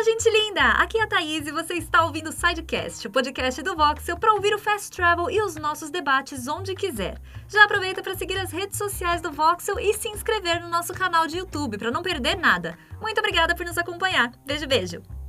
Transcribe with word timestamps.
Fala, 0.00 0.12
gente 0.12 0.30
linda! 0.30 0.62
Aqui 0.62 0.96
é 0.96 1.02
a 1.02 1.06
Thaís 1.06 1.46
e 1.46 1.52
você 1.52 1.74
está 1.74 2.06
ouvindo 2.06 2.30
o 2.30 2.32
Sidecast, 2.32 3.06
o 3.06 3.10
podcast 3.10 3.62
do 3.62 3.76
Voxel 3.76 4.16
para 4.16 4.32
ouvir 4.32 4.54
o 4.54 4.58
Fast 4.58 4.90
Travel 4.96 5.30
e 5.30 5.42
os 5.42 5.56
nossos 5.56 5.90
debates 5.90 6.48
onde 6.48 6.74
quiser. 6.74 7.20
Já 7.46 7.64
aproveita 7.64 8.02
para 8.02 8.14
seguir 8.14 8.38
as 8.38 8.50
redes 8.50 8.78
sociais 8.78 9.20
do 9.20 9.30
Voxel 9.30 9.78
e 9.78 9.92
se 9.92 10.08
inscrever 10.08 10.62
no 10.62 10.70
nosso 10.70 10.94
canal 10.94 11.26
de 11.26 11.36
YouTube 11.36 11.76
para 11.76 11.90
não 11.90 12.02
perder 12.02 12.34
nada. 12.38 12.78
Muito 12.98 13.18
obrigada 13.18 13.54
por 13.54 13.66
nos 13.66 13.76
acompanhar. 13.76 14.32
Beijo, 14.46 14.66
beijo! 14.66 15.19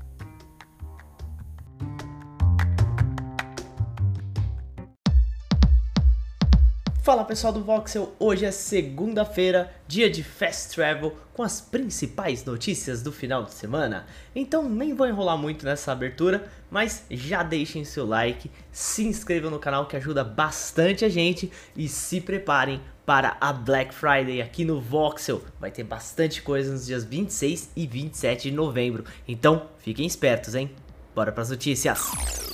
Fala 7.02 7.26
pessoal 7.26 7.52
do 7.52 7.64
Voxel, 7.64 8.14
hoje 8.20 8.46
é 8.46 8.52
segunda-feira, 8.52 9.74
dia 9.88 10.08
de 10.08 10.24
Fast 10.24 10.76
Travel, 10.76 11.18
com 11.34 11.42
as 11.42 11.60
principais 11.60 12.46
notícias 12.46 13.02
do 13.02 13.12
final 13.12 13.44
de 13.44 13.56
semana. 13.56 14.06
Então 14.36 14.70
nem 14.70 14.94
vou 14.94 15.08
enrolar 15.08 15.36
muito 15.36 15.66
nessa 15.66 15.92
abertura, 15.92 16.48
mas 16.70 17.04
já 17.10 17.42
deixem 17.42 17.84
seu 17.84 18.06
like, 18.06 18.52
se 18.72 19.04
inscrevam 19.04 19.50
no 19.50 19.58
canal 19.58 19.88
que 19.88 19.98
ajuda 19.98 20.24
bastante 20.24 21.04
a 21.04 21.10
gente 21.10 21.52
e 21.76 21.88
se 21.88 22.22
preparem 22.22 22.80
para 23.04 23.36
a 23.42 23.52
Black 23.52 23.96
Friday 23.96 24.40
aqui 24.40 24.64
no 24.64 24.80
Voxel. 24.80 25.42
Vai 25.60 25.72
ter 25.72 25.84
bastante 25.84 26.44
coisa 26.44 26.72
nos 26.72 26.86
dias 26.86 27.04
26 27.04 27.72
e 27.76 27.88
27 27.88 28.52
de 28.52 28.56
novembro, 28.56 29.06
então 29.28 29.72
fiquem 29.80 30.06
espertos, 30.06 30.54
hein? 30.54 30.70
Bora 31.16 31.32
para 31.32 31.42
as 31.42 31.50
notícias! 31.50 32.51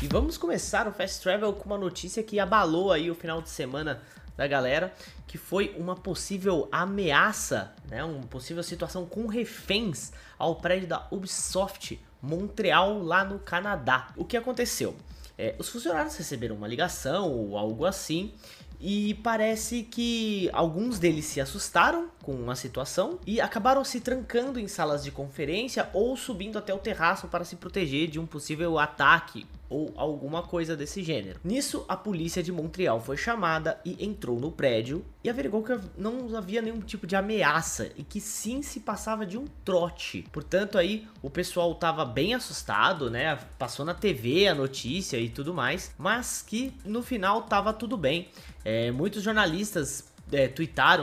E 0.00 0.06
vamos 0.06 0.38
começar 0.38 0.86
o 0.86 0.92
Fast 0.92 1.20
Travel 1.20 1.52
com 1.54 1.64
uma 1.64 1.76
notícia 1.76 2.22
que 2.22 2.38
abalou 2.38 2.92
aí 2.92 3.10
o 3.10 3.16
final 3.16 3.42
de 3.42 3.50
semana 3.50 4.00
da 4.36 4.46
galera, 4.46 4.94
que 5.26 5.36
foi 5.36 5.74
uma 5.76 5.96
possível 5.96 6.68
ameaça, 6.70 7.74
né, 7.90 8.04
uma 8.04 8.24
possível 8.28 8.62
situação 8.62 9.04
com 9.04 9.26
reféns 9.26 10.12
ao 10.38 10.54
prédio 10.54 10.86
da 10.86 11.08
Ubisoft 11.10 12.00
Montreal 12.22 13.02
lá 13.02 13.24
no 13.24 13.40
Canadá. 13.40 14.10
O 14.16 14.24
que 14.24 14.36
aconteceu? 14.36 14.94
É, 15.36 15.56
os 15.58 15.68
funcionários 15.68 16.16
receberam 16.16 16.54
uma 16.54 16.68
ligação 16.68 17.32
ou 17.32 17.58
algo 17.58 17.84
assim 17.84 18.32
e 18.80 19.14
parece 19.14 19.82
que 19.82 20.48
alguns 20.52 21.00
deles 21.00 21.24
se 21.24 21.40
assustaram 21.40 22.08
com 22.22 22.48
a 22.48 22.54
situação 22.54 23.18
e 23.26 23.40
acabaram 23.40 23.84
se 23.84 24.00
trancando 24.00 24.60
em 24.60 24.68
salas 24.68 25.02
de 25.02 25.10
conferência 25.10 25.90
ou 25.92 26.16
subindo 26.16 26.56
até 26.56 26.72
o 26.72 26.78
terraço 26.78 27.26
para 27.26 27.44
se 27.44 27.56
proteger 27.56 28.08
de 28.08 28.20
um 28.20 28.26
possível 28.26 28.78
ataque 28.78 29.44
ou 29.68 29.92
alguma 29.96 30.42
coisa 30.42 30.76
desse 30.76 31.02
gênero. 31.02 31.40
Nisso, 31.44 31.84
a 31.88 31.96
polícia 31.96 32.42
de 32.42 32.50
Montreal 32.50 33.00
foi 33.00 33.16
chamada 33.16 33.78
e 33.84 34.04
entrou 34.04 34.40
no 34.40 34.50
prédio 34.50 35.04
e 35.22 35.28
averigou 35.28 35.62
que 35.62 35.78
não 35.96 36.34
havia 36.36 36.62
nenhum 36.62 36.80
tipo 36.80 37.06
de 37.06 37.16
ameaça 37.16 37.90
e 37.96 38.02
que 38.02 38.20
sim 38.20 38.62
se 38.62 38.80
passava 38.80 39.26
de 39.26 39.36
um 39.36 39.46
trote. 39.64 40.24
Portanto, 40.32 40.78
aí 40.78 41.06
o 41.22 41.28
pessoal 41.28 41.72
estava 41.72 42.04
bem 42.04 42.34
assustado, 42.34 43.10
né? 43.10 43.38
Passou 43.58 43.84
na 43.84 43.94
TV 43.94 44.48
a 44.48 44.54
notícia 44.54 45.18
e 45.18 45.28
tudo 45.28 45.52
mais, 45.52 45.94
mas 45.98 46.42
que 46.42 46.72
no 46.84 47.02
final 47.02 47.40
estava 47.40 47.72
tudo 47.72 47.96
bem. 47.96 48.28
É, 48.64 48.90
muitos 48.90 49.22
jornalistas 49.22 50.08
é, 50.32 50.50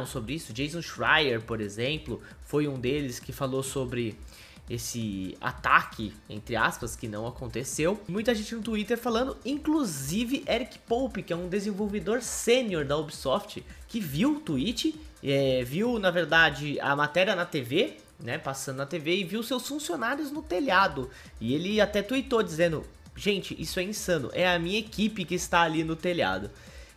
sobre 0.05 0.33
isso. 0.33 0.53
Jason 0.53 0.81
Schreier, 0.81 1.41
por 1.41 1.61
exemplo, 1.61 2.21
foi 2.41 2.67
um 2.67 2.80
deles 2.80 3.19
que 3.19 3.31
falou 3.31 3.63
sobre 3.63 4.17
esse 4.69 5.38
ataque, 5.39 6.13
entre 6.30 6.55
aspas, 6.55 6.95
que 6.95 7.08
não 7.08 7.27
aconteceu. 7.27 7.99
Muita 8.08 8.33
gente 8.33 8.55
no 8.55 8.61
Twitter 8.61 8.97
falando, 8.97 9.38
inclusive 9.45 10.44
Eric 10.47 10.80
Pope, 10.80 11.21
que 11.21 11.31
é 11.31 11.35
um 11.35 11.47
desenvolvedor 11.47 12.21
sênior 12.21 12.83
da 12.83 12.97
Ubisoft, 12.97 13.63
que 13.88 13.99
viu 13.99 14.38
o 14.38 14.39
tweet, 14.39 14.99
é, 15.23 15.63
viu, 15.63 15.99
na 15.99 16.09
verdade, 16.09 16.80
a 16.80 16.95
matéria 16.95 17.36
na 17.36 17.45
TV, 17.45 17.97
né, 18.19 18.38
passando 18.38 18.77
na 18.77 18.86
TV, 18.86 19.17
e 19.17 19.23
viu 19.23 19.43
seus 19.43 19.67
funcionários 19.67 20.31
no 20.31 20.41
telhado. 20.41 21.09
E 21.39 21.53
ele 21.53 21.80
até 21.80 22.02
tweetou 22.02 22.42
dizendo, 22.42 22.83
gente, 23.15 23.55
isso 23.61 23.80
é 23.80 23.83
insano, 23.83 24.32
é 24.33 24.47
a 24.47 24.58
minha 24.58 24.80
equipe 24.80 25.26
que 25.26 25.36
está 25.36 25.61
ali 25.61 25.83
no 25.83 25.95
telhado. 25.95 26.49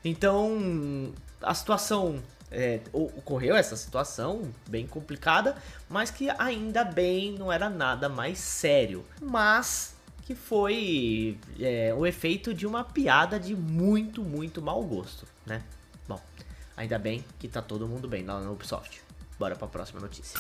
Então, 0.03 1.12
a 1.43 1.55
situação 1.55 2.23
é, 2.51 2.81
ocorreu 2.93 3.57
essa 3.57 3.77
situação 3.77 4.51
bem 4.69 4.87
complicada, 4.87 5.57
mas 5.89 6.11
que 6.11 6.29
ainda 6.39 6.85
bem 6.85 7.33
não 7.33 7.53
era 7.53 7.69
nada 7.69 8.09
mais 8.09 8.39
sério. 8.39 9.05
Mas 9.21 9.95
que 10.25 10.35
foi 10.35 11.39
é, 11.59 11.95
o 11.95 12.07
efeito 12.07 12.53
de 12.53 12.67
uma 12.67 12.85
piada 12.85 13.41
de 13.41 13.57
muito, 13.57 14.23
muito 14.23 14.61
mau 14.61 14.83
gosto, 14.83 15.27
né? 15.47 15.63
Bom, 16.07 16.21
ainda 16.77 16.99
bem 16.99 17.25
que 17.39 17.49
tá 17.49 17.63
todo 17.63 17.89
mundo 17.89 18.07
bem 18.07 18.25
lá 18.25 18.41
no 18.41 18.53
Ubisoft. 18.53 19.01
Bora 19.39 19.57
para 19.57 19.67
a 19.67 19.71
próxima 19.71 20.01
notícia. 20.01 20.39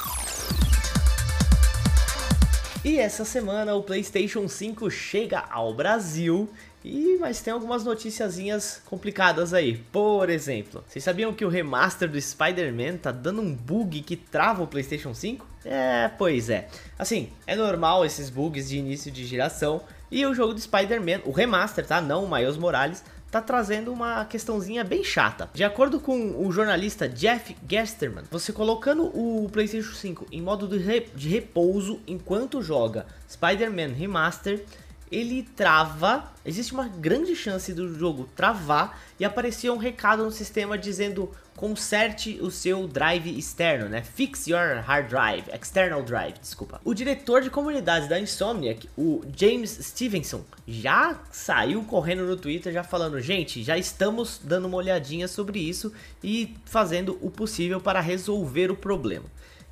E 2.84 2.98
essa 2.98 3.24
semana 3.24 3.74
o 3.74 3.82
PlayStation 3.82 4.46
5 4.46 4.88
chega 4.90 5.44
ao 5.50 5.74
Brasil 5.74 6.48
e 6.84 7.16
mas 7.18 7.40
tem 7.42 7.52
algumas 7.52 7.84
noticiazinhas 7.84 8.80
complicadas 8.86 9.52
aí. 9.52 9.78
Por 9.90 10.30
exemplo, 10.30 10.84
vocês 10.86 11.02
sabiam 11.02 11.32
que 11.32 11.44
o 11.44 11.48
remaster 11.48 12.08
do 12.08 12.20
Spider-Man 12.20 12.98
tá 12.98 13.10
dando 13.10 13.42
um 13.42 13.52
bug 13.52 14.00
que 14.02 14.16
trava 14.16 14.62
o 14.62 14.66
PlayStation 14.66 15.12
5? 15.12 15.44
É, 15.64 16.08
pois 16.16 16.48
é. 16.48 16.68
Assim, 16.96 17.30
é 17.46 17.56
normal 17.56 18.06
esses 18.06 18.30
bugs 18.30 18.68
de 18.68 18.78
início 18.78 19.10
de 19.10 19.26
geração 19.26 19.82
e 20.10 20.24
o 20.24 20.32
jogo 20.32 20.54
do 20.54 20.60
Spider-Man, 20.60 21.20
o 21.24 21.32
remaster, 21.32 21.84
tá? 21.84 22.00
Não 22.00 22.24
o 22.24 22.30
Miles 22.30 22.56
Morales, 22.56 23.02
tá 23.30 23.40
trazendo 23.40 23.92
uma 23.92 24.24
questãozinha 24.24 24.84
bem 24.84 25.04
chata. 25.04 25.50
De 25.52 25.64
acordo 25.64 26.00
com 26.00 26.46
o 26.46 26.50
jornalista 26.50 27.08
Jeff 27.08 27.56
Gesterman, 27.68 28.24
você 28.30 28.52
colocando 28.52 29.04
o 29.06 29.48
PlayStation 29.50 29.94
5 29.94 30.26
em 30.32 30.40
modo 30.40 30.68
de 30.68 31.28
repouso 31.28 32.00
enquanto 32.06 32.62
joga 32.62 33.06
Spider-Man 33.28 33.94
Remaster, 33.94 34.64
ele 35.10 35.42
trava, 35.56 36.32
existe 36.44 36.72
uma 36.72 36.88
grande 36.88 37.34
chance 37.34 37.72
do 37.72 37.94
jogo 37.98 38.28
travar 38.34 39.00
e 39.18 39.24
aparecia 39.24 39.72
um 39.72 39.76
recado 39.76 40.24
no 40.24 40.30
sistema 40.30 40.76
dizendo 40.78 41.30
conserte 41.58 42.38
o 42.40 42.52
seu 42.52 42.86
drive 42.86 43.36
externo, 43.36 43.88
né? 43.88 44.00
Fix 44.00 44.46
your 44.46 44.80
hard 44.80 45.08
drive, 45.08 45.44
external 45.52 46.04
drive, 46.04 46.38
desculpa. 46.38 46.80
O 46.84 46.94
diretor 46.94 47.42
de 47.42 47.50
comunidades 47.50 48.08
da 48.08 48.20
Insomniac, 48.20 48.88
o 48.96 49.22
James 49.36 49.70
Stevenson, 49.82 50.44
já 50.68 51.18
saiu 51.32 51.82
correndo 51.82 52.24
no 52.24 52.36
Twitter 52.36 52.72
já 52.72 52.84
falando, 52.84 53.20
gente, 53.20 53.64
já 53.64 53.76
estamos 53.76 54.40
dando 54.44 54.66
uma 54.66 54.76
olhadinha 54.76 55.26
sobre 55.26 55.58
isso 55.58 55.92
e 56.22 56.54
fazendo 56.64 57.18
o 57.20 57.28
possível 57.28 57.80
para 57.80 58.00
resolver 58.00 58.70
o 58.70 58.76
problema. 58.76 59.26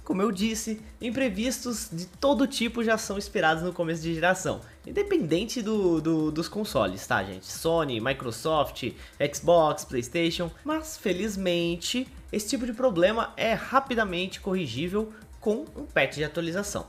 Como 0.07 0.23
eu 0.23 0.31
disse, 0.31 0.81
imprevistos 1.01 1.89
de 1.93 2.07
todo 2.07 2.47
tipo 2.47 2.85
já 2.85 2.97
são 2.97 3.19
esperados 3.19 3.63
no 3.65 3.73
começo 3.73 4.03
de 4.03 4.15
geração, 4.15 4.61
independente 4.87 5.61
do, 5.61 6.01
do, 6.01 6.31
dos 6.31 6.49
consoles, 6.49 7.07
tá, 7.07 7.23
gente? 7.25 7.47
Sony, 7.47 8.01
Microsoft, 8.01 8.93
Xbox, 9.35 9.85
PlayStation, 9.85 10.51
mas 10.65 10.97
felizmente 10.97 12.07
esse 12.33 12.49
tipo 12.49 12.65
de 12.65 12.73
problema 12.73 13.33
é 13.37 13.53
rapidamente 13.53 14.41
corrigível 14.41 15.13
com 15.41 15.65
um 15.77 15.85
patch 15.85 16.15
de 16.15 16.25
atualização. 16.25 16.87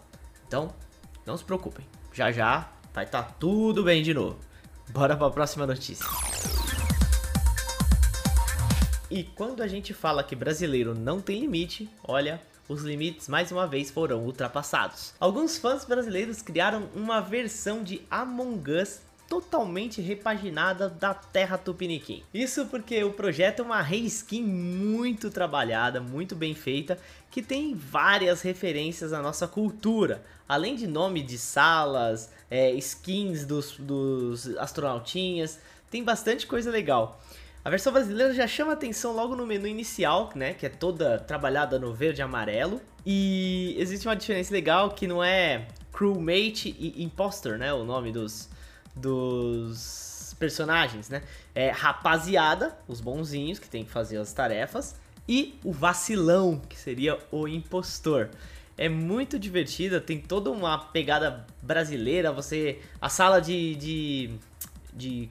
Então, 0.47 0.73
não 1.25 1.37
se 1.37 1.43
preocupem, 1.43 1.85
já 2.13 2.31
já 2.31 2.71
vai 2.93 3.05
estar 3.05 3.23
tá 3.23 3.31
tudo 3.39 3.83
bem 3.83 4.03
de 4.03 4.13
novo. 4.13 4.39
Bora 4.89 5.17
para 5.17 5.27
a 5.27 5.31
próxima 5.31 5.67
notícia. 5.67 6.05
E 9.09 9.23
quando 9.23 9.63
a 9.63 9.67
gente 9.67 9.93
fala 9.93 10.23
que 10.23 10.35
brasileiro 10.35 10.93
não 10.93 11.21
tem 11.21 11.39
limite, 11.39 11.89
olha, 12.03 12.41
os 12.67 12.83
limites 12.83 13.27
mais 13.27 13.51
uma 13.51 13.65
vez 13.65 13.89
foram 13.89 14.23
ultrapassados. 14.23 15.13
Alguns 15.19 15.57
fãs 15.57 15.85
brasileiros 15.85 16.41
criaram 16.41 16.89
uma 16.95 17.21
versão 17.21 17.83
de 17.83 18.01
Among 18.09 18.71
Us 18.71 18.99
totalmente 19.27 20.01
repaginada 20.01 20.89
da 20.89 21.13
Terra 21.13 21.57
Tupiniquim. 21.57 22.23
Isso 22.33 22.65
porque 22.67 23.03
o 23.03 23.11
projeto 23.11 23.61
é 23.61 23.65
uma 23.65 23.81
reskin 23.81 24.41
muito 24.41 25.29
trabalhada, 25.29 25.99
muito 25.99 26.35
bem 26.35 26.55
feita, 26.55 26.97
que 27.29 27.41
tem 27.41 27.75
várias 27.75 28.41
referências 28.41 29.11
à 29.13 29.21
nossa 29.21 29.47
cultura, 29.47 30.23
além 30.47 30.75
de 30.75 30.87
nome 30.87 31.21
de 31.21 31.37
salas, 31.37 32.31
é, 32.49 32.71
skins 32.71 33.45
dos, 33.45 33.75
dos 33.77 34.57
astronautinhas, 34.57 35.59
tem 35.91 36.03
bastante 36.03 36.47
coisa 36.47 36.71
legal. 36.71 37.21
A 37.63 37.69
versão 37.69 37.91
brasileira 37.91 38.33
já 38.33 38.47
chama 38.47 38.73
atenção 38.73 39.13
logo 39.13 39.35
no 39.35 39.45
menu 39.45 39.67
inicial, 39.67 40.31
né, 40.35 40.53
que 40.53 40.65
é 40.65 40.69
toda 40.69 41.19
trabalhada 41.19 41.77
no 41.77 41.93
verde 41.93 42.21
e 42.21 42.23
amarelo. 42.23 42.81
E 43.05 43.75
existe 43.77 44.07
uma 44.07 44.15
diferença 44.15 44.53
legal 44.53 44.91
que 44.91 45.05
não 45.05 45.23
é 45.23 45.67
crewmate 45.91 46.75
e 46.79 47.03
impostor, 47.03 47.57
né, 47.57 47.73
o 47.73 47.83
nome 47.83 48.11
dos, 48.11 48.49
dos 48.95 50.35
personagens, 50.39 51.09
né? 51.09 51.23
É 51.53 51.69
rapaziada, 51.69 52.77
os 52.87 53.01
bonzinhos 53.01 53.59
que 53.59 53.67
tem 53.67 53.83
que 53.83 53.91
fazer 53.91 54.17
as 54.17 54.31
tarefas, 54.31 54.95
e 55.27 55.59
o 55.63 55.71
vacilão, 55.71 56.59
que 56.69 56.77
seria 56.77 57.17
o 57.31 57.47
impostor. 57.47 58.29
É 58.77 58.87
muito 58.87 59.39
divertida, 59.39 59.99
tem 59.99 60.21
toda 60.21 60.49
uma 60.51 60.77
pegada 60.77 61.45
brasileira, 61.61 62.31
você... 62.31 62.79
A 63.01 63.09
sala 63.09 63.41
de, 63.41 63.75
de, 63.75 64.29
de 64.93 65.29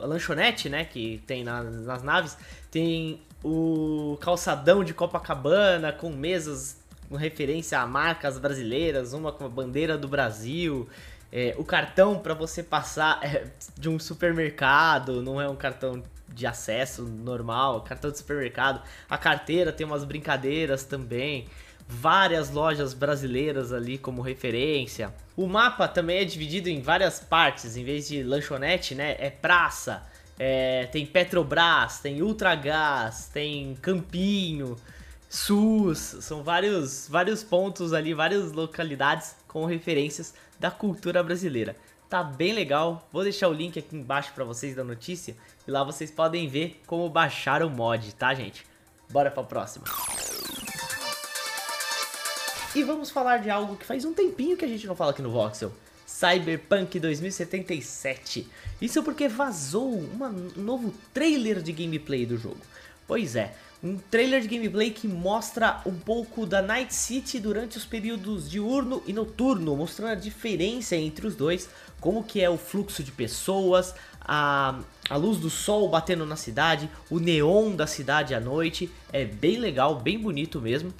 a 0.00 0.06
lanchonete, 0.06 0.68
né, 0.68 0.84
que 0.84 1.22
tem 1.26 1.44
nas, 1.44 1.74
nas 1.84 2.02
naves, 2.02 2.36
tem 2.70 3.20
o 3.42 4.16
calçadão 4.20 4.84
de 4.84 4.94
Copacabana 4.94 5.92
com 5.92 6.10
mesas 6.10 6.80
com 7.08 7.16
referência 7.16 7.78
a 7.78 7.86
marcas 7.86 8.38
brasileiras, 8.38 9.12
uma 9.12 9.30
com 9.30 9.44
a 9.44 9.48
bandeira 9.48 9.98
do 9.98 10.08
Brasil. 10.08 10.88
É, 11.30 11.54
o 11.58 11.64
cartão 11.64 12.18
para 12.18 12.32
você 12.32 12.62
passar 12.62 13.20
é, 13.22 13.44
de 13.76 13.88
um 13.88 13.98
supermercado, 13.98 15.22
não 15.22 15.38
é 15.38 15.46
um 15.46 15.56
cartão 15.56 16.02
de 16.28 16.46
acesso 16.46 17.02
normal, 17.02 17.82
cartão 17.82 18.10
de 18.10 18.16
supermercado. 18.16 18.82
A 19.10 19.18
carteira 19.18 19.70
tem 19.70 19.86
umas 19.86 20.04
brincadeiras 20.04 20.84
também. 20.84 21.46
Várias 22.00 22.50
lojas 22.50 22.94
brasileiras 22.94 23.72
ali 23.72 23.98
como 23.98 24.22
referência. 24.22 25.12
O 25.36 25.46
mapa 25.46 25.86
também 25.86 26.18
é 26.18 26.24
dividido 26.24 26.68
em 26.68 26.80
várias 26.80 27.20
partes, 27.20 27.76
em 27.76 27.84
vez 27.84 28.08
de 28.08 28.22
lanchonete, 28.22 28.94
né? 28.94 29.16
É 29.18 29.30
praça, 29.30 30.02
é, 30.38 30.86
tem 30.86 31.06
Petrobras, 31.06 32.00
tem 32.00 32.22
Ultragás, 32.22 33.30
tem 33.32 33.74
Campinho, 33.80 34.76
SUS, 35.28 36.16
são 36.20 36.42
vários, 36.42 37.08
vários 37.08 37.42
pontos 37.42 37.92
ali, 37.92 38.12
várias 38.12 38.52
localidades 38.52 39.36
com 39.46 39.64
referências 39.64 40.34
da 40.58 40.70
cultura 40.70 41.22
brasileira. 41.22 41.76
Tá 42.08 42.22
bem 42.22 42.52
legal, 42.52 43.08
vou 43.10 43.22
deixar 43.22 43.48
o 43.48 43.52
link 43.52 43.78
aqui 43.78 43.96
embaixo 43.96 44.32
para 44.34 44.44
vocês 44.44 44.74
da 44.74 44.84
notícia 44.84 45.34
e 45.66 45.70
lá 45.70 45.82
vocês 45.82 46.10
podem 46.10 46.46
ver 46.48 46.82
como 46.86 47.08
baixar 47.08 47.62
o 47.62 47.70
mod, 47.70 48.14
tá 48.14 48.34
gente? 48.34 48.66
Bora 49.10 49.30
pra 49.30 49.42
próxima. 49.42 49.84
E 52.74 52.82
vamos 52.82 53.10
falar 53.10 53.36
de 53.36 53.50
algo 53.50 53.76
que 53.76 53.84
faz 53.84 54.02
um 54.02 54.14
tempinho 54.14 54.56
que 54.56 54.64
a 54.64 54.68
gente 54.68 54.86
não 54.86 54.96
fala 54.96 55.10
aqui 55.10 55.20
no 55.20 55.30
Voxel. 55.30 55.70
Cyberpunk 56.06 56.98
2077. 56.98 58.48
Isso 58.80 59.02
porque 59.02 59.28
vazou 59.28 59.92
um 59.92 60.50
novo 60.56 60.94
trailer 61.12 61.60
de 61.60 61.70
gameplay 61.70 62.24
do 62.24 62.38
jogo. 62.38 62.56
Pois 63.06 63.36
é, 63.36 63.54
um 63.82 63.98
trailer 63.98 64.40
de 64.40 64.48
gameplay 64.48 64.90
que 64.90 65.06
mostra 65.06 65.82
um 65.84 65.94
pouco 65.94 66.46
da 66.46 66.62
Night 66.62 66.94
City 66.94 67.38
durante 67.38 67.76
os 67.76 67.84
períodos 67.84 68.50
diurno 68.50 69.02
e 69.06 69.12
noturno, 69.12 69.76
mostrando 69.76 70.12
a 70.12 70.14
diferença 70.14 70.96
entre 70.96 71.26
os 71.26 71.34
dois, 71.34 71.68
como 72.00 72.24
que 72.24 72.40
é 72.40 72.48
o 72.48 72.56
fluxo 72.56 73.02
de 73.02 73.12
pessoas, 73.12 73.94
a, 74.18 74.80
a 75.10 75.16
luz 75.16 75.36
do 75.36 75.50
sol 75.50 75.90
batendo 75.90 76.24
na 76.24 76.36
cidade, 76.36 76.88
o 77.10 77.18
neon 77.18 77.76
da 77.76 77.86
cidade 77.86 78.34
à 78.34 78.40
noite, 78.40 78.90
é 79.12 79.26
bem 79.26 79.58
legal, 79.58 79.96
bem 79.96 80.18
bonito 80.18 80.58
mesmo. 80.58 80.94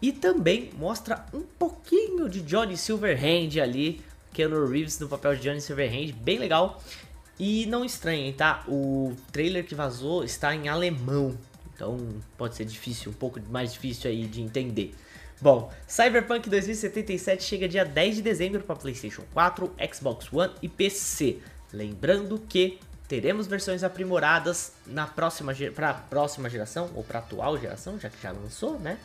E 0.00 0.12
também 0.12 0.70
mostra 0.78 1.26
um 1.32 1.40
pouquinho 1.40 2.28
de 2.28 2.40
Johnny 2.42 2.76
Silverhand 2.76 3.60
ali, 3.60 4.00
Keanu 4.32 4.66
Reeves 4.66 4.98
no 5.00 5.08
papel 5.08 5.34
de 5.36 5.42
Johnny 5.42 5.60
Silverhand, 5.60 6.12
bem 6.20 6.38
legal. 6.38 6.82
E 7.38 7.66
não 7.66 7.84
estranhem, 7.84 8.32
tá? 8.32 8.64
O 8.66 9.14
trailer 9.32 9.64
que 9.64 9.74
vazou 9.74 10.24
está 10.24 10.54
em 10.54 10.68
alemão, 10.68 11.36
então 11.74 11.96
pode 12.36 12.56
ser 12.56 12.64
difícil, 12.64 13.12
um 13.12 13.14
pouco 13.14 13.40
mais 13.48 13.72
difícil 13.72 14.10
aí 14.10 14.26
de 14.26 14.40
entender. 14.40 14.94
Bom, 15.40 15.72
Cyberpunk 15.86 16.50
2077 16.50 17.44
chega 17.44 17.68
dia 17.68 17.84
10 17.84 18.16
de 18.16 18.22
dezembro 18.22 18.60
para 18.62 18.74
PlayStation 18.74 19.22
4, 19.32 19.72
Xbox 19.94 20.32
One 20.32 20.52
e 20.60 20.68
PC. 20.68 21.38
Lembrando 21.72 22.40
que 22.48 22.80
teremos 23.06 23.46
versões 23.46 23.84
aprimoradas 23.84 24.72
na 24.84 25.06
próxima 25.06 25.52
para 25.74 25.94
próxima 25.94 26.50
geração 26.50 26.90
ou 26.96 27.04
para 27.04 27.20
atual 27.20 27.56
geração, 27.56 28.00
já 28.00 28.10
que 28.10 28.20
já 28.20 28.32
lançou, 28.32 28.80
né? 28.80 28.98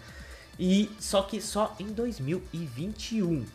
E 0.60 0.90
só 1.00 1.22
que 1.24 1.42
só 1.42 1.76
em 1.80 1.88
2021. 1.88 3.46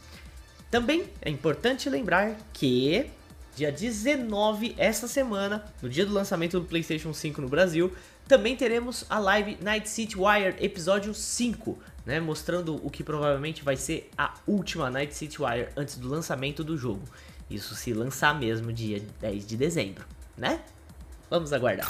Também 0.71 1.05
é 1.23 1.31
importante 1.31 1.89
lembrar 1.89 2.37
que 2.53 3.11
dia 3.57 3.73
19 3.73 4.75
esta 4.79 5.09
semana, 5.09 5.65
no 5.83 5.89
dia 5.89 6.07
do 6.07 6.13
lançamento 6.13 6.61
do 6.61 6.67
PlayStation 6.67 7.13
5 7.13 7.41
no 7.41 7.49
Brasil, 7.49 7.93
também 8.29 8.55
teremos 8.55 9.07
a 9.09 9.19
live 9.19 9.57
Night 9.63 9.89
City 9.89 10.17
Wire 10.17 10.55
episódio 10.61 11.15
5, 11.15 11.79
né, 12.05 12.21
mostrando 12.21 12.77
o 12.85 12.91
que 12.91 13.03
provavelmente 13.03 13.65
vai 13.65 13.77
ser 13.77 14.11
a 14.17 14.35
última 14.47 14.91
Night 14.91 15.15
City 15.15 15.43
Wire 15.43 15.69
antes 15.77 15.97
do 15.97 16.09
lançamento 16.09 16.63
do 16.63 16.77
jogo. 16.77 17.03
Isso 17.51 17.75
se 17.75 17.95
lançar 17.95 18.39
mesmo 18.39 18.73
dia 18.73 19.03
10 19.21 19.47
de 19.47 19.57
dezembro, 19.57 20.05
né? 20.37 20.61
Vamos 21.31 21.53
aguardar. 21.53 21.89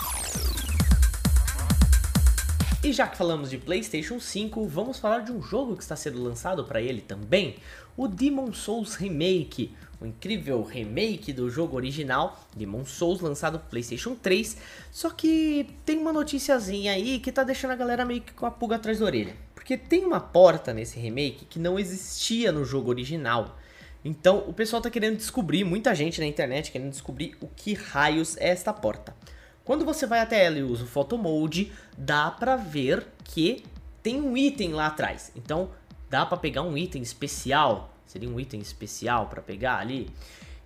E 2.88 2.92
já 2.94 3.06
que 3.06 3.18
falamos 3.18 3.50
de 3.50 3.58
PlayStation 3.58 4.18
5, 4.18 4.66
vamos 4.66 4.98
falar 4.98 5.18
de 5.18 5.30
um 5.30 5.42
jogo 5.42 5.76
que 5.76 5.82
está 5.82 5.94
sendo 5.94 6.22
lançado 6.22 6.64
para 6.64 6.80
ele 6.80 7.02
também, 7.02 7.56
o 7.94 8.08
Demon 8.08 8.50
Souls 8.54 8.94
Remake, 8.94 9.76
o 10.00 10.06
incrível 10.06 10.62
remake 10.62 11.30
do 11.30 11.50
jogo 11.50 11.76
original, 11.76 12.48
Demon 12.56 12.86
Souls, 12.86 13.20
lançado 13.20 13.58
pro 13.58 13.68
PlayStation 13.68 14.14
3. 14.14 14.56
Só 14.90 15.10
que 15.10 15.68
tem 15.84 15.98
uma 15.98 16.14
noticiazinha 16.14 16.92
aí 16.92 17.18
que 17.18 17.30
tá 17.30 17.44
deixando 17.44 17.72
a 17.72 17.76
galera 17.76 18.06
meio 18.06 18.22
que 18.22 18.32
com 18.32 18.46
a 18.46 18.50
pulga 18.50 18.76
atrás 18.76 19.00
da 19.00 19.04
orelha. 19.04 19.36
Porque 19.54 19.76
tem 19.76 20.06
uma 20.06 20.18
porta 20.18 20.72
nesse 20.72 20.98
remake 20.98 21.44
que 21.44 21.58
não 21.58 21.78
existia 21.78 22.50
no 22.50 22.64
jogo 22.64 22.88
original. 22.88 23.58
Então 24.02 24.44
o 24.48 24.54
pessoal 24.54 24.80
tá 24.80 24.88
querendo 24.88 25.18
descobrir, 25.18 25.62
muita 25.62 25.94
gente 25.94 26.20
na 26.20 26.26
internet 26.26 26.72
querendo 26.72 26.88
descobrir 26.88 27.36
o 27.38 27.48
que 27.48 27.74
raios 27.74 28.34
é 28.38 28.48
esta 28.48 28.72
porta. 28.72 29.14
Quando 29.68 29.84
você 29.84 30.04
vai 30.04 30.20
até 30.20 30.46
ela 30.46 30.58
e 30.58 30.62
usa 30.64 30.84
o 30.84 30.86
Photo 30.88 31.16
Mode, 31.16 31.70
dá 31.96 32.30
pra 32.30 32.56
ver 32.56 33.06
que 33.22 33.62
tem 34.02 34.20
um 34.20 34.34
item 34.34 34.72
lá 34.72 34.86
atrás. 34.86 35.30
Então 35.36 35.68
dá 36.08 36.24
pra 36.26 36.36
pegar 36.36 36.62
um 36.62 36.76
item 36.76 37.02
especial 37.02 37.92
Seria 38.08 38.28
um 38.28 38.40
item 38.40 38.60
especial 38.60 39.26
para 39.26 39.42
pegar 39.42 39.76
ali. 39.78 40.08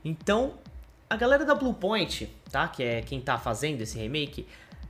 Então, 0.04 0.54
a 1.10 1.16
galera 1.16 1.44
da 1.44 1.56
Bluepoint, 1.56 2.31
tá? 2.52 2.69
Que 2.69 2.84
é 2.84 3.02
quem 3.02 3.20
tá 3.20 3.37
fazendo 3.37 3.81
esse 3.81 3.99
remake, 3.99 4.46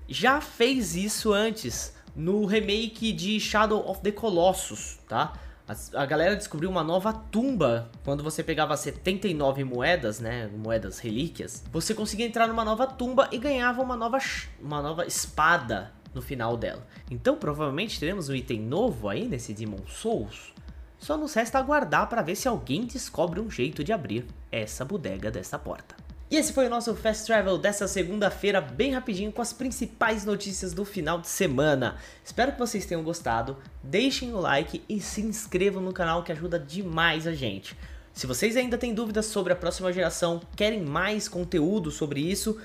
já 0.07 0.39
fez 0.39 0.95
isso 0.95 1.33
antes 1.33 1.95
no 2.15 2.45
remake 2.45 3.11
de 3.11 3.41
Shadow 3.41 3.89
of 3.89 4.03
the 4.03 4.13
Colossus, 4.13 4.99
tá? 5.09 5.33
A, 5.69 6.05
galera 6.05 6.35
descobriu 6.35 6.69
uma 6.69 6.83
nova 6.83 7.13
tumba 7.13 7.91
quando 8.05 8.23
você 8.23 8.43
pegava 8.43 8.77
79 8.77 9.63
moedas, 9.63 10.19
né? 10.19 10.49
Moedas 10.49 10.99
relíquias. 10.99 11.63
Você 11.73 11.95
conseguia 11.95 12.27
entrar 12.27 12.49
numa 12.49 12.65
nova 12.65 12.87
tumba 12.87 13.29
e 13.31 13.39
ganhava 13.39 13.81
uma 13.81 13.97
nova, 13.97 14.19
uma 14.61 14.83
nova 14.83 15.07
espada 15.07 15.93
no 16.13 16.21
final 16.21 16.57
dela. 16.57 16.87
Então, 17.11 17.37
provavelmente 17.37 17.99
teremos 17.99 18.29
um 18.29 18.35
item 18.35 18.61
novo 18.61 19.09
aí 19.09 19.29
nesse 19.29 19.55
Demon 19.55 19.87
Souls. 19.87 20.53
Só 20.99 21.17
nos 21.17 21.35
resta 21.35 21.59
aguardar 21.59 22.09
para 22.09 22.23
ver 22.23 22.37
se 22.37 22.49
alguém 22.49 22.85
descobre 22.85 23.41
um 23.41 23.51
jeito 23.51 23.83
de 23.83 23.93
abrir 23.93 24.27
essa 24.51 24.85
bodega 24.85 25.31
dessa 25.31 25.59
porta. 25.59 25.97
E 26.33 26.37
esse 26.37 26.51
foi 26.51 26.67
o 26.67 26.71
nosso 26.71 26.95
Fast 26.95 27.27
Travel 27.27 27.59
dessa 27.59 27.87
segunda-feira, 27.87 28.59
bem 28.59 28.95
rapidinho, 28.95 29.31
com 29.31 29.43
as 29.43 29.53
principais 29.53 30.25
notícias 30.25 30.73
do 30.73 30.83
final 30.83 31.21
de 31.21 31.29
semana. 31.29 31.99
Espero 32.25 32.53
que 32.53 32.59
vocês 32.59 32.87
tenham 32.87 33.03
gostado, 33.03 33.59
deixem 33.83 34.33
o 34.33 34.41
like 34.41 34.83
e 34.89 34.99
se 34.99 35.21
inscrevam 35.21 35.83
no 35.83 35.93
canal 35.93 36.23
que 36.23 36.33
ajuda 36.33 36.59
demais 36.59 37.27
a 37.27 37.35
gente. 37.35 37.77
Se 38.15 38.27
vocês 38.27 38.57
ainda 38.57 38.79
têm 38.79 38.95
dúvidas 38.95 39.27
sobre 39.27 39.53
a 39.53 39.57
próxima 39.57 39.93
geração, 39.93 40.41
querem 40.57 40.81
mais 40.81 41.29
conteúdo 41.29 41.91
sobre 41.91 42.21
isso, 42.21 42.59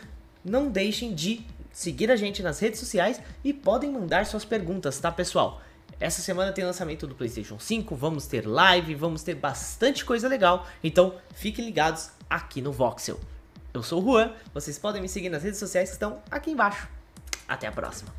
não 0.45 0.69
deixem 0.69 1.13
de 1.13 1.45
seguir 1.69 2.09
a 2.09 2.15
gente 2.15 2.41
nas 2.41 2.59
redes 2.59 2.79
sociais 2.79 3.19
e 3.43 3.51
podem 3.51 3.91
mandar 3.91 4.25
suas 4.25 4.45
perguntas, 4.45 4.97
tá 4.97 5.11
pessoal? 5.11 5.61
Essa 5.99 6.21
semana 6.21 6.53
tem 6.53 6.63
lançamento 6.63 7.05
do 7.05 7.15
PlayStation 7.15 7.59
5, 7.59 7.93
vamos 7.97 8.27
ter 8.27 8.47
live, 8.47 8.95
vamos 8.95 9.23
ter 9.23 9.35
bastante 9.35 10.05
coisa 10.05 10.29
legal, 10.29 10.65
então 10.81 11.15
fiquem 11.35 11.65
ligados 11.65 12.11
aqui 12.29 12.61
no 12.61 12.71
Voxel. 12.71 13.19
Eu 13.77 13.83
sou 13.83 14.01
o 14.01 14.03
Juan, 14.03 14.33
vocês 14.55 14.79
podem 14.79 14.99
me 14.99 15.07
seguir 15.07 15.29
nas 15.29 15.43
redes 15.43 15.59
sociais 15.59 15.89
que 15.89 15.93
estão 15.93 16.19
aqui 16.31 16.49
embaixo. 16.49 16.87
Até 17.47 17.67
a 17.67 17.71
próxima! 17.71 18.11